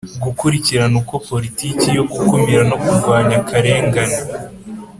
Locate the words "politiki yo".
1.29-2.03